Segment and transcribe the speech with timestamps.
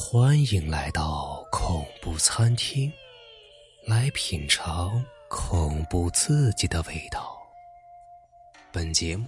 [0.00, 2.90] 欢迎来到恐怖餐厅，
[3.84, 7.36] 来品尝恐怖刺激的味道。
[8.72, 9.26] 本节目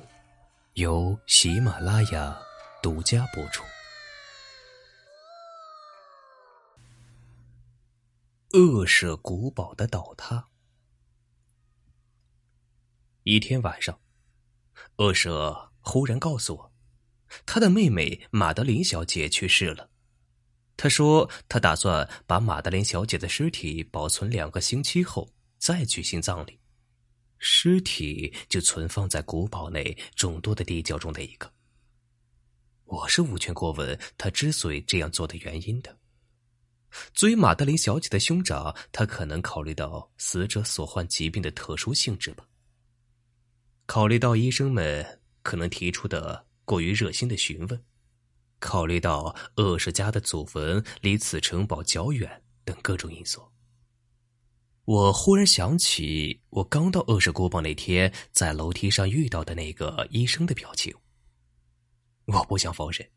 [0.75, 2.41] 由喜马拉雅
[2.81, 3.65] 独家播出。
[8.53, 10.47] 恶舍古堡的倒塌。
[13.25, 14.01] 一天晚上，
[14.97, 16.73] 恶舍忽然告诉我，
[17.45, 19.91] 他的妹妹马德琳小姐去世了。
[20.83, 25.29] 他说：“他打算把马德琳小姐的尸体保存两个星期后
[25.59, 26.59] 再举行葬礼，
[27.37, 31.53] 尸体就存放在古堡内众多的地窖中的一个。”
[32.89, 35.95] 我是无权过问他之所以这样做的原因的。
[37.13, 42.47] 作为马德琳小姐的兄长，他可能考虑到死者所患疾病的特殊性质吧。
[43.85, 47.85] 考虑到医生们可能提出的过于热心的询问。
[48.61, 53.43] 考虑到恶世家的祖坟离此城堡较远等各种因素，
[54.85, 60.95] 我忽然想起我刚到恶世古堡那天在楼梯上遇到的那个医生的表情。
[62.27, 63.11] 我不想否认，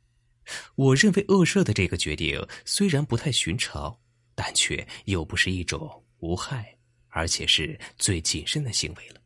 [0.75, 3.99] 我认为恶舍的这个决定虽然不太寻常，
[4.33, 6.77] 但却又不是一种无害
[7.09, 9.21] 而且是最谨慎的行为了。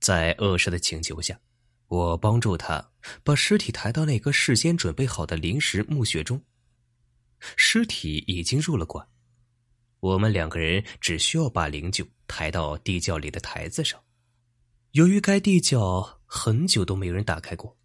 [0.00, 1.40] 在恶舍的请求下。
[1.88, 2.90] 我帮助他
[3.22, 6.42] 把尸体抬到那个事先准备好的临时墓穴中。
[7.56, 9.06] 尸体已经入了棺，
[10.00, 14.00] 我们两个人只需要把灵柩抬到地窖里的台子上。
[14.92, 17.76] 由于该地窖很久都没有人打开过，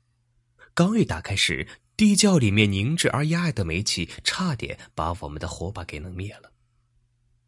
[0.73, 6.51] 刚一打开时，地窖里面凝滞而压抑的煤气差点把我们的火把给弄灭了。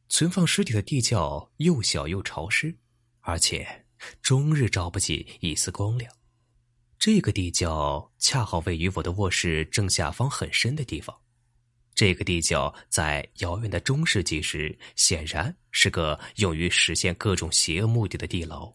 [0.10, 2.76] 存放尸体的地窖又小又潮湿，
[3.22, 3.86] 而且
[4.22, 6.14] 终日照不进一丝光亮。
[7.06, 11.14] 这个地窖恰好位于我的卧室正下方很深的地方。
[11.94, 18.74] 这个地窖在遥远的中世纪时，显然是个用于实现各种邪恶目的的地牢。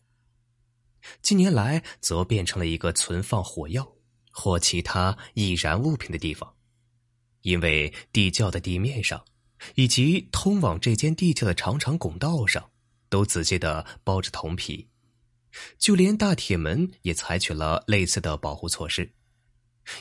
[1.23, 3.97] 近年来，则变成了一个存放火药
[4.31, 6.55] 或其他易燃物品的地方，
[7.41, 9.25] 因为地窖的地面上，
[9.75, 12.71] 以及通往这间地窖的长长拱道上，
[13.09, 14.87] 都仔细的包着铜皮。
[15.79, 19.11] 就连大铁门也采取了类似的保护措施，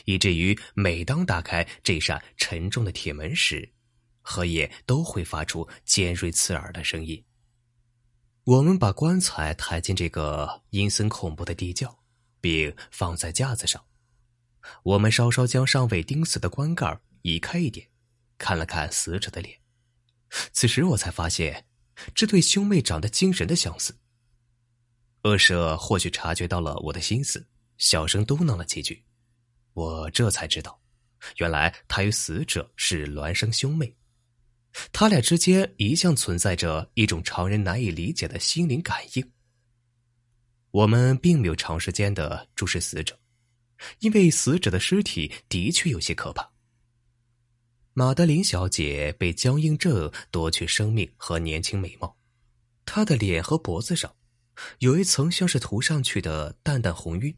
[0.04, 3.72] 以至于每当打开这扇沉重的铁门时，
[4.20, 7.24] 荷叶都会发出尖锐刺耳的声音。
[8.44, 11.98] 我们把棺材抬进这个阴森恐怖的地窖，
[12.40, 13.82] 并放在架子上。
[14.82, 17.86] 我们稍稍将尚未钉死的棺盖移开一点，
[18.36, 19.58] 看了看死者的脸。
[20.52, 21.66] 此时我才发现，
[22.14, 23.94] 这对兄妹长得惊人的相似。
[25.22, 27.44] 恶蛇或许察觉到了我的心思，
[27.76, 29.02] 小声嘟囔了几句。
[29.74, 30.80] 我这才知道，
[31.36, 33.94] 原来他与死者是孪生兄妹。
[34.92, 39.32] 他俩之间一向存在着一种常人难以理解的心灵感应。
[40.70, 43.18] 我们并没有长时间的注视死者，
[44.00, 46.48] 因为死者的尸体的确有些可怕。
[47.94, 52.16] 马德琳小姐被僵硬症夺去生命和年轻美貌，
[52.84, 54.14] 她的脸和脖子上。
[54.78, 57.36] 有一层像是涂上去的淡淡红晕，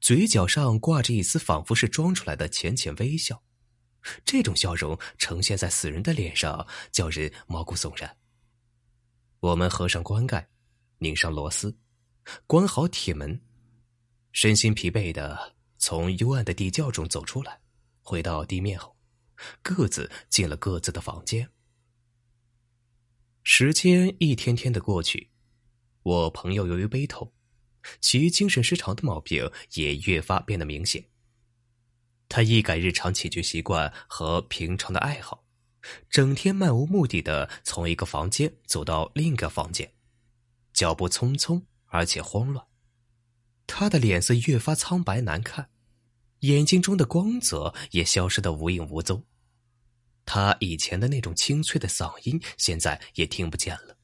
[0.00, 3.42] 嘴角上挂着一丝仿佛是装出来的浅浅微笑，
[4.24, 8.16] 这种笑容呈现在死人的脸上，叫人毛骨悚然。
[9.40, 10.48] 我们合上棺盖，
[10.98, 11.76] 拧上螺丝，
[12.46, 13.40] 关好铁门，
[14.32, 17.60] 身心疲惫的从幽暗的地窖中走出来，
[18.02, 18.96] 回到地面后，
[19.62, 21.50] 各自进了各自的房间。
[23.42, 25.30] 时间一天天的过去。
[26.06, 27.32] 我朋友由于悲痛，
[28.00, 31.04] 其精神失常的毛病也越发变得明显。
[32.28, 35.44] 他一改日常起居习惯和平常的爱好，
[36.08, 39.92] 整天漫无目的的从一个房间走到另一个房间，
[40.72, 42.64] 脚步匆匆而且慌乱。
[43.66, 45.68] 他的脸色越发苍白难看，
[46.40, 49.24] 眼睛中的光泽也消失的无影无踪。
[50.24, 53.95] 他以前的那种清脆的嗓音，现在也听不见了。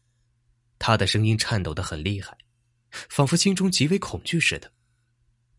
[0.85, 2.37] 他的声音颤抖的很厉害，
[3.09, 4.73] 仿佛心中极为恐惧似的。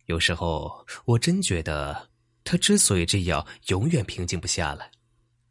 [0.07, 2.09] 有时候，我真觉得
[2.43, 4.91] 他之所以这样永远平静不下来，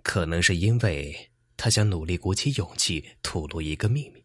[0.02, 4.22] 可能是因为他想努力鼓起勇气吐露一个秘密。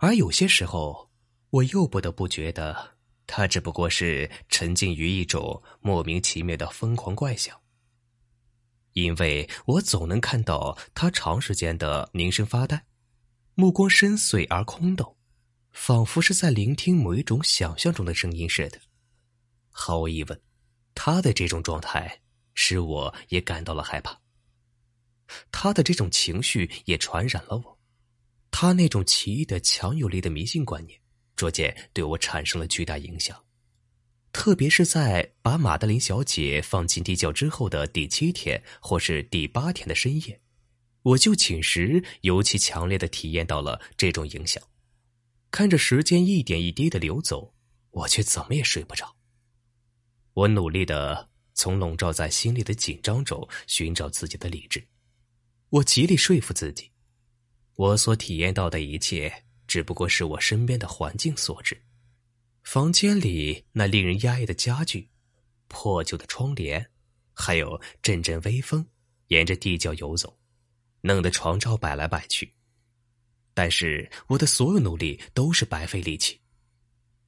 [0.00, 1.12] 而有些时候，
[1.50, 2.96] 我又不得不觉得
[3.28, 7.56] 他只不过是沉浸于一种莫名其妙的疯狂怪想，
[8.94, 12.84] 因为我总能看到他长时间的凝神发呆。
[13.60, 15.14] 目光深邃而空洞，
[15.70, 18.80] 仿佛是在聆听某一种想象中的声音似的。
[19.68, 20.40] 毫无疑问，
[20.94, 22.22] 他的这种状态
[22.54, 24.18] 使我也感到了害怕。
[25.52, 27.78] 他的这种情绪也传染了我，
[28.50, 30.98] 他那种奇异的强有力的迷信观念，
[31.36, 33.38] 逐渐对我产生了巨大影响。
[34.32, 40.39] 特别是在把马德琳小姐放进地窖之后的第七天或是第八天的深夜，
[41.02, 44.62] 我就寝时尤其强烈的体验到了这种影响。
[45.50, 47.54] 看着时间一点一滴的流走，
[47.90, 49.16] 我却怎么也睡不着。
[50.34, 54.86] 我努力的从笼罩在心里的紧张中寻找自己的理智。
[55.70, 56.90] 我极力说服自己，
[57.74, 61.80] 我所体验到的一切只不过是我身边的环境所致。
[62.62, 65.08] 房间里那令人压抑的家具、
[65.66, 66.90] 破旧的窗帘，
[67.32, 68.86] 还有阵阵微风
[69.28, 70.38] 沿着地窖游走，
[71.02, 72.54] 弄得床罩摆来摆去。
[73.54, 76.40] 但是我的所有努力都是白费力气，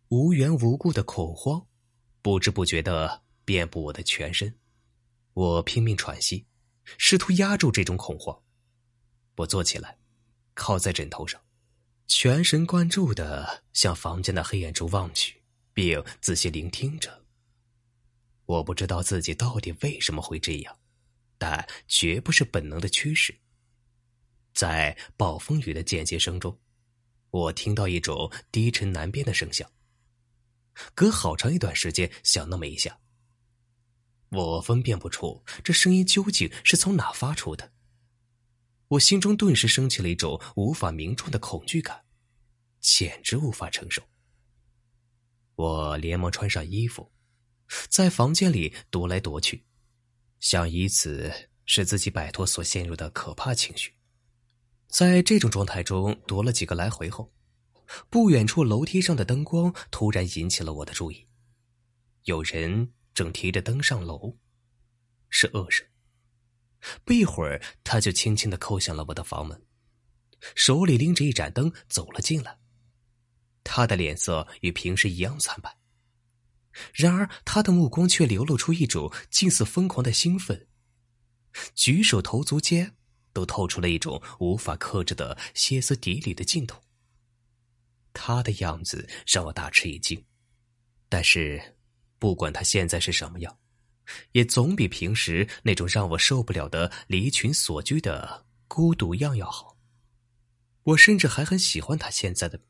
[0.08, 1.66] 无缘无故的恐慌，
[2.20, 4.54] 不知不觉的遍布我的全身。
[5.34, 6.46] 我拼命喘息。
[6.98, 8.36] 试图压住这种恐慌，
[9.36, 9.96] 我坐起来，
[10.52, 11.40] 靠在枕头上，
[12.08, 15.40] 全神贯注的向房间的黑暗中望去，
[15.72, 17.24] 并仔细聆听着。
[18.46, 20.76] 我不知道自己到底为什么会这样，
[21.38, 23.32] 但绝不是本能的驱使。
[24.62, 26.56] 在暴风雨的间歇声中，
[27.30, 29.68] 我听到一种低沉难辨的声响，
[30.94, 32.96] 隔好长一段时间响那么一下。
[34.28, 37.72] 我分辨不出这声音究竟是从哪发出的，
[38.86, 42.00] 我心中顿时升起了一种无法名状的恐惧感，
[42.78, 44.00] 简直无法承受。
[45.56, 47.10] 我连忙穿上衣服，
[47.88, 49.64] 在房间里踱来踱去，
[50.38, 53.92] 想以此使自己摆脱所陷入的可怕情绪。
[54.92, 57.32] 在这种状态中踱了几个来回后，
[58.10, 61.26] 不远处楼梯上的灯光突然引起了我的注意，
[62.24, 62.92] 有人。
[63.14, 64.38] 正提着灯上楼，
[65.28, 65.86] 是恶人。
[67.04, 69.66] 不一会儿，他就轻轻的叩响了我的房门，
[70.54, 72.58] 手里拎着一盏灯走了进来。
[73.62, 75.76] 他的脸色与平时一样惨白，
[76.94, 80.66] 然而他的目光却流露出一种近似疯狂的兴奋，
[81.74, 82.96] 举手投足间
[83.32, 86.82] 都透出了一种无法克制的歇斯底里的劲头。
[88.12, 90.24] 他的样子让我大吃一惊，
[91.08, 91.76] 但是。
[92.18, 93.58] 不管他现在是什么样，
[94.30, 99.76] 也总比平时那种让我受不了的离群所居的孤独样要好。
[100.84, 102.60] 我甚至还很喜欢他现在的，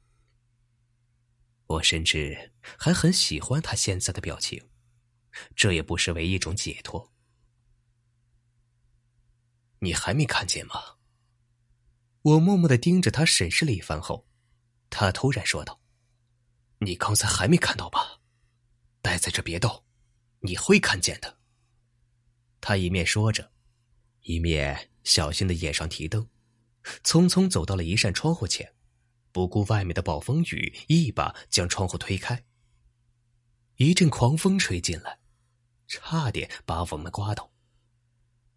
[1.67, 4.71] 我甚至还很喜欢他现在的表情，
[5.55, 7.12] 这也不失为一种解脱。
[9.83, 10.81] 你还没看见吗？
[12.23, 14.29] 我默默的盯着他审视了一番后，
[14.89, 15.81] 他突然说道
[16.79, 18.21] ：“你刚才还没看到吧？”
[19.03, 19.85] 待在这别动，
[20.39, 21.37] 你会看见的。
[22.61, 23.51] 他一面说着，
[24.21, 26.29] 一面小心的掩上提灯，
[27.03, 28.73] 匆匆走到了一扇窗户前，
[29.33, 32.45] 不顾外面的暴风雨，一把将窗户推开。
[33.79, 35.19] 一阵狂风吹进来，
[35.89, 37.52] 差点把我们刮倒。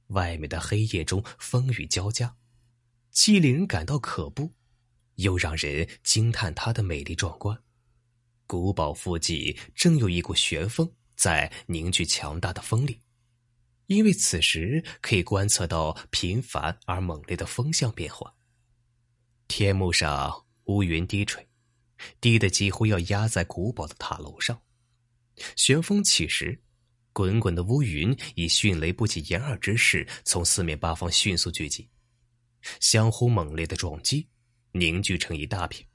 [0.07, 2.35] 外面的黑夜中风雨交加，
[3.11, 4.53] 既令人感到可怖，
[5.15, 7.61] 又让人惊叹它的美丽壮观。
[8.47, 12.99] 古堡附近正有一股旋风在凝聚强大的风力，
[13.87, 18.35] 因为此时可以观测到频繁而猛烈的风向变化。
[19.47, 21.47] 天幕上乌云低垂，
[22.21, 24.61] 低的几乎要压在古堡的塔楼上。
[25.55, 26.61] 旋风起时，
[27.15, 31.87] 滚滚的乌云以迅雷不及掩耳之势从四面八方迅速聚集，
[32.81, 34.27] 相互猛烈的撞击，
[34.73, 35.87] 凝聚成一大片。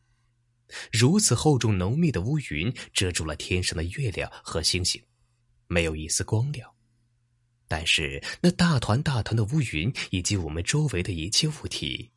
[0.90, 4.98] 如此厚重浓密的乌云遮住了天上的月亮和星星，
[5.66, 6.66] 没有一丝光亮。
[7.68, 12.10] 但是那大团大团的乌云以及我们周围的一切物体，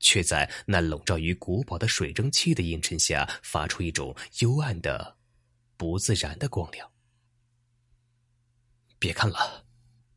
[0.00, 5.14] 却在那笼罩于古堡的水蒸气的映衬下，发出一种幽暗的、
[5.76, 6.90] 不自然的光亮。
[8.98, 9.66] 别看了，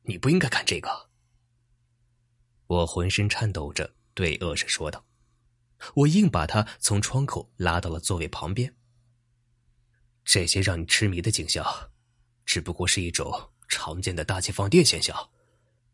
[0.03, 1.09] 你不应该看这个。
[2.67, 5.05] 我浑身颤抖着对恶神说道。
[5.95, 8.75] 我硬把他从窗口拉到了座位旁边。
[10.25, 11.65] 这些让你痴迷的景象，
[12.45, 15.29] 只不过是一种常见的大气放电现象，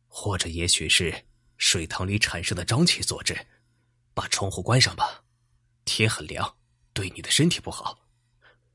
[0.08, 1.28] 或者也许是
[1.58, 3.48] 水塘里产生的瘴气所致。
[4.16, 5.24] 把窗户关上吧，
[5.84, 6.58] 天很凉，
[6.94, 8.08] 对你的身体不好。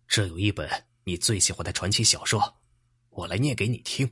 [0.06, 2.59] 这有一本你最喜欢的传奇小说，
[3.20, 4.10] 我来念给你听。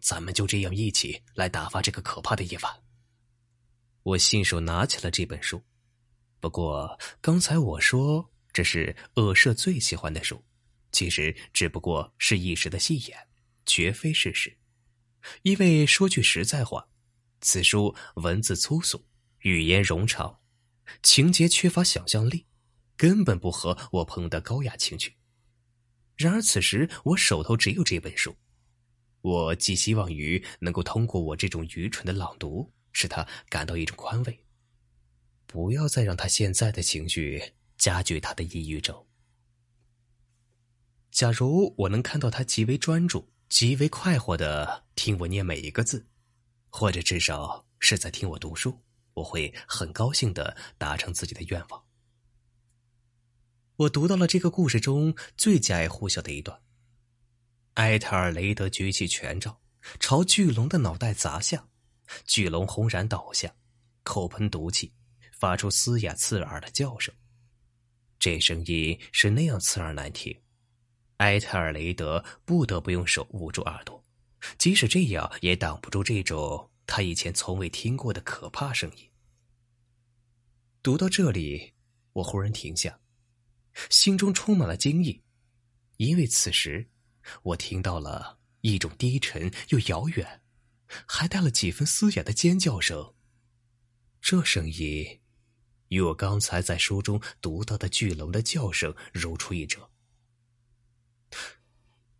[0.00, 2.82] 咱们就这样一起来打发这个可怕的夜晚。
[4.02, 5.62] 我信手拿起了这本书。
[6.40, 10.42] 不过，刚才我说这是恶社最喜欢的书，
[10.90, 13.16] 其实只不过是一时的戏言，
[13.64, 14.56] 绝非事实。
[15.42, 16.88] 因为说句实在话，
[17.40, 19.04] 此书文字粗俗，
[19.40, 20.40] 语言冗长，
[21.02, 22.46] 情节缺乏想象力，
[22.96, 25.14] 根本不合我朋友的高雅情趣。
[26.22, 28.36] 然而此时我手头只有这本书，
[29.22, 34.44] 我寄希望于能够通过我这种愚蠢的朗读，使他感到一种宽慰，
[35.48, 37.42] 不要再让他现在的情绪
[37.76, 39.04] 加剧他的抑郁症。
[41.10, 46.06] 假如我能看到他极为专注、极为快活的听我念每一个字，
[46.68, 48.80] 或者至少是在听我读书，
[49.14, 51.84] 我会很高兴的达成自己的愿望。
[53.76, 56.60] 我读到了这个故事中最家喻户晓的一段。
[57.74, 59.56] 埃特尔雷德举起权杖，
[59.98, 61.66] 朝巨龙的脑袋砸下，
[62.26, 63.54] 巨龙轰然倒下，
[64.02, 64.92] 口喷毒气，
[65.32, 67.14] 发出嘶哑刺耳的叫声。
[68.18, 70.38] 这声音是那样刺耳难听。
[71.16, 74.04] 埃特尔雷德不得不用手捂住耳朵，
[74.58, 79.08] 即使这样也挡不住这种他以前从未听过的可怕声音。
[80.82, 81.72] 读到这里，
[82.12, 82.98] 我忽然停下，
[83.90, 85.22] 心中充满了惊异，
[85.96, 86.88] 因为此时
[87.42, 90.42] 我听到了一种低沉又遥远，
[91.06, 93.14] 还带了几分嘶哑的尖叫声。
[94.20, 95.20] 这声音
[95.88, 99.90] 与我刚才在书中读到的巨龙的叫声如出一辙。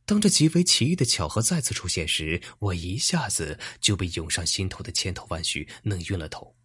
[0.04, 6.56] 当这极为奇异的巧合再次出现时，我一下子就被涌上心头的千头万绪弄晕了头。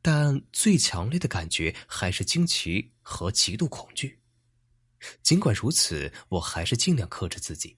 [0.00, 4.20] 但最强烈的感觉还是惊奇和极度恐惧。
[5.22, 7.76] 尽管如此，我还是尽量克制自己，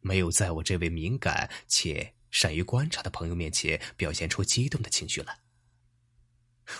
[0.00, 5.38] 没有在我这位敏感且善于观察的朋友面前表现出激动的情绪来。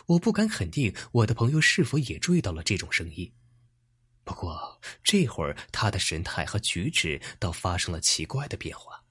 [0.07, 3.33] 我不敢肯定我的朋友是否也注意到了这种声音。
[4.25, 9.05] 不过这会儿，他的神态和举止倒发生了奇怪的变化。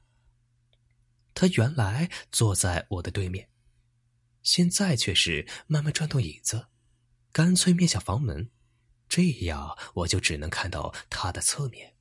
[1.34, 3.50] 他原来坐在我的对面，
[4.44, 6.68] 现在却是慢慢转动椅子，
[7.32, 8.50] 干脆面向房门，
[9.08, 11.96] 这样我就只能看到他的侧面。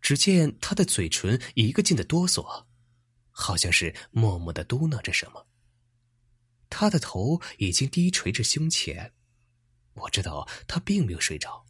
[0.00, 2.66] 只见他的嘴唇一个劲的哆嗦，
[3.30, 5.46] 好像是默默的嘟囔着什么。
[6.68, 9.14] 他的头已经低垂至胸前，
[9.94, 11.64] 我知道他并没有睡着。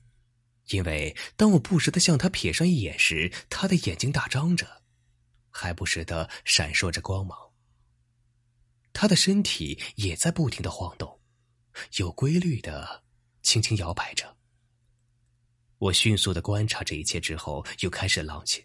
[0.70, 4.82] 因为当我不时的向他瞥上一眼时，他的眼睛大张着，
[5.50, 7.38] 还不时的闪烁着光芒。
[8.92, 11.20] 他的身体也在不停的晃动，
[11.98, 13.04] 有规律的
[13.42, 14.36] 轻轻摇摆着。
[15.78, 18.64] 我迅速的观察这一切之后，又开始浪起，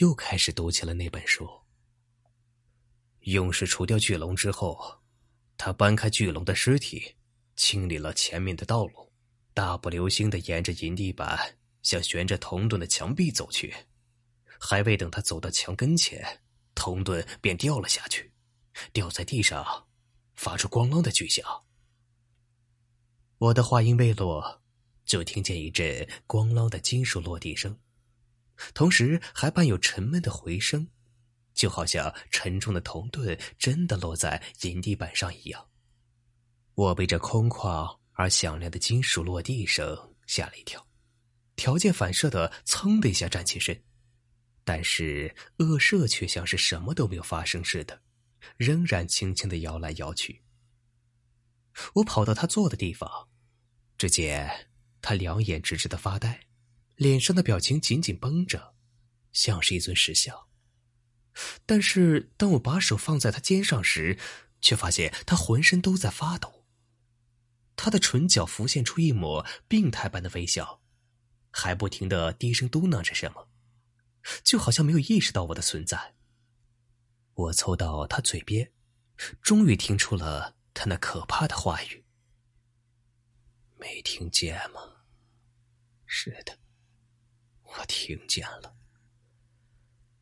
[0.00, 1.48] 又开始读起了那本书。
[3.20, 5.00] 勇士除掉巨龙之后，
[5.56, 7.16] 他搬开巨龙的尸体，
[7.56, 9.10] 清理了前面的道路。
[9.52, 13.74] 大步流星的沿着银地板向悬着铜盾的墙壁走去，
[14.58, 16.42] 还未等他走到墙跟前，
[16.74, 18.32] 铜盾便掉了下去，
[18.92, 19.88] 掉在地上，
[20.36, 21.44] 发出咣啷的巨响。
[23.40, 24.62] 我的话音未落，
[25.04, 27.74] 就听见一阵咣啷的金属落地声，
[28.74, 30.86] 同时还伴有沉闷的回声，
[31.54, 35.66] 就好像沉重的铜盾真的落在银地板上一样。
[36.74, 37.98] 我被这空旷。
[38.20, 40.86] 而响亮的金属落地声吓了一跳，
[41.56, 43.82] 条件反射的噌的一下站起身，
[44.62, 48.02] 但是恶社却像是什么都没有发生似的，
[48.58, 50.42] 仍然轻轻的摇来摇去。
[51.94, 53.29] 我跑到他坐的地方，
[54.00, 54.68] 只见
[55.02, 56.46] 他两眼直直的发呆，
[56.96, 58.74] 脸上的表情紧紧绷着，
[59.30, 60.46] 像是一尊石像。
[61.66, 64.18] 但是当我把手放在他肩上时，
[64.62, 66.64] 却发现他浑身都在发抖。
[67.76, 70.80] 他的唇角浮现出一抹病态般的微笑，
[71.50, 73.50] 还不停的低声嘟囔着什么，
[74.42, 76.14] 就好像没有意识到我的存在。
[77.34, 78.72] 我凑到他嘴边，
[79.42, 82.02] 终于听出了他那可怕的话语
[83.80, 84.80] ：“没听见吗？
[86.04, 86.58] 是的，
[87.62, 88.76] 我听见了，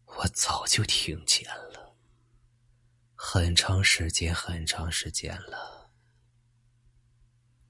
[0.05, 1.97] 我早就听见了，
[3.17, 5.91] 很长时间，很长时间了。”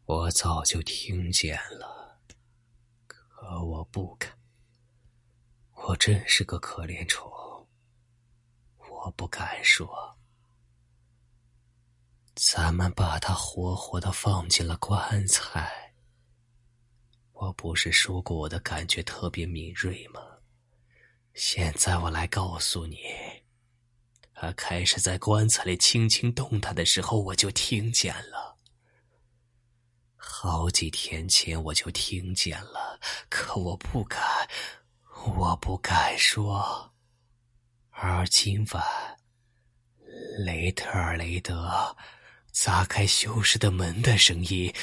[0.05, 2.21] 我早就听见了，
[3.07, 4.39] 可我不敢。
[5.73, 7.31] 我真是个可怜虫，
[8.77, 10.18] 我不敢说。
[12.41, 15.93] 咱们把他活活的放进了棺材。
[17.33, 20.21] 我不是说过我的感觉特别敏锐吗？
[21.35, 22.99] 现在我来告诉你，
[24.35, 28.57] 他开始在棺材里轻轻动弹的时候，我就听见了。
[30.17, 34.49] 好几天前我就听见了，可我不敢，
[35.37, 36.93] 我不敢说。
[37.91, 39.19] 而今晚，
[40.45, 41.97] 雷特尔雷德
[42.61, 44.75] 砸开修士的门的声音，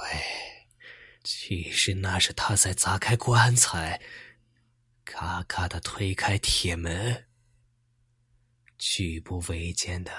[0.00, 0.24] 喂，
[1.22, 4.00] 其实那是他在砸开棺材，
[5.04, 7.26] 咔咔的推开铁门，
[8.78, 10.10] 举步维艰的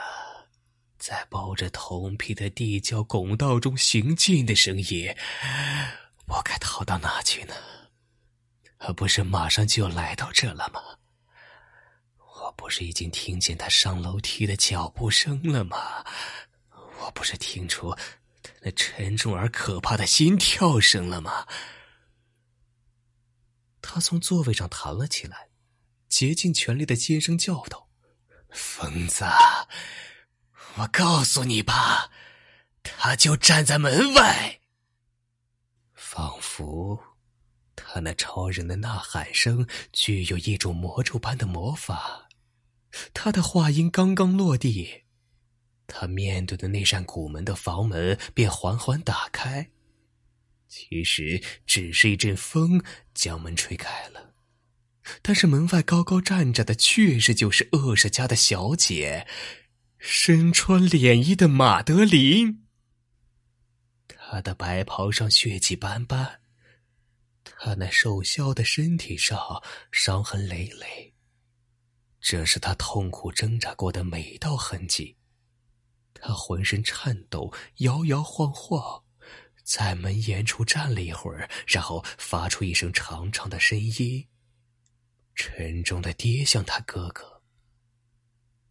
[1.00, 5.12] 在包着铜皮的地窖拱道中行进的声音。
[6.28, 7.56] 我该逃到哪去呢？
[8.78, 10.95] 他不是马上就要来到这了吗？
[12.56, 16.06] 不是已经听见他上楼梯的脚步声了吗？
[17.00, 17.96] 我不是听出
[18.62, 21.48] 那沉重而可怕的心跳声了吗？
[23.82, 25.50] 他从座位上弹了起来，
[26.10, 27.90] 竭尽全力的尖声叫道
[28.50, 29.26] ：“疯子！
[30.78, 32.10] 我告诉你吧，
[32.82, 34.60] 他就站在门外，
[35.94, 37.00] 仿佛……”
[37.76, 42.25] 他那超人的呐喊声具有一种魔咒般的魔法。
[43.14, 45.04] 他的话音刚刚落地，
[45.88, 49.70] 他面对的那扇古门的房门便缓缓打开。
[50.68, 52.84] 其实只是一阵风
[53.14, 54.34] 将门吹开了，
[55.22, 59.28] 但是门外高高站着的确实就是恶舍家的小姐，
[59.98, 62.66] 身穿敛衣的马德琳。
[64.08, 66.42] 她的白袍上血迹斑斑。
[67.44, 71.14] 她那瘦削的身体上伤痕累累，
[72.28, 75.16] 这是他痛苦挣扎过的每一道痕迹。
[76.16, 79.04] 他浑身颤抖，摇摇晃晃，
[79.64, 84.26] 在门沿处站了一会儿，然后发出一声长长的呻吟，
[85.36, 87.44] 沉重的跌向他哥哥。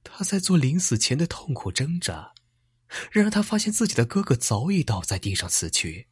[0.03, 2.35] 他在做临死前的痛苦挣扎，
[3.13, 6.09] 然而他发现自己的哥哥早已倒在地上死去。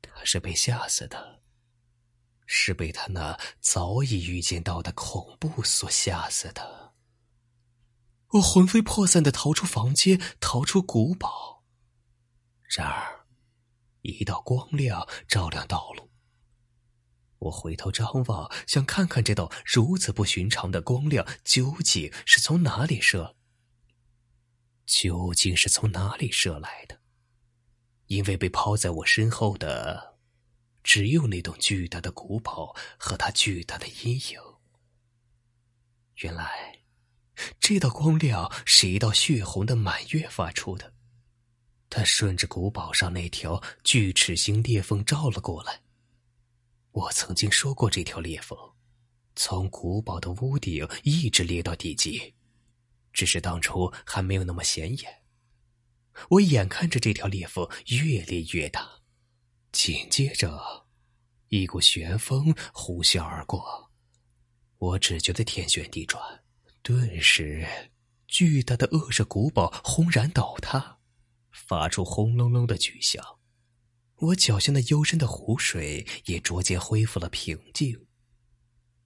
[0.00, 1.31] 他是被吓死的，
[2.54, 6.92] 是被他那早已预见到的恐怖所吓死的。
[8.32, 11.64] 我魂飞魄散的逃出房间，逃出古堡。
[12.76, 13.26] 然而，
[14.02, 16.10] 一道光亮照亮道路。
[17.38, 23.34] 我回头张望，想看看这道如此不寻常的光亮究竟是从哪里射，
[24.84, 27.00] 究竟是从哪里射来的？
[28.08, 30.11] 因为被抛在我身后的。
[30.82, 34.40] 只有那栋巨大的古堡和它巨大的阴影。
[36.16, 36.80] 原来，
[37.58, 40.92] 这道光亮是一道血红的满月发出的，
[41.90, 45.80] 它顺着古堡上那条锯齿形裂缝照了过来。
[46.92, 48.56] 我曾经说过，这条裂缝
[49.34, 52.34] 从古堡的屋顶一直裂到地基，
[53.12, 55.22] 只是当初还没有那么显眼。
[56.28, 59.01] 我眼看着这条裂缝越裂越大。
[59.72, 60.86] 紧接着，
[61.48, 63.90] 一股旋风呼啸而过，
[64.78, 66.22] 我只觉得天旋地转，
[66.82, 67.66] 顿时，
[68.28, 70.98] 巨大的恶蛇古堡轰然倒塌，
[71.50, 73.38] 发出轰隆隆的巨响。
[74.16, 78.06] 我脚下那幽深的湖水也逐渐恢复了平静，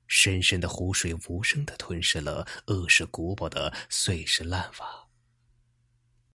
[0.06, 5.05] 深深的湖水无声的吞噬了恶蛇古堡的碎石烂瓦。